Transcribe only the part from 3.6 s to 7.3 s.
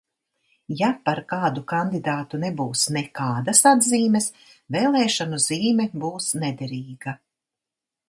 atzīmes, vēlēšanu zīme būs nederīga.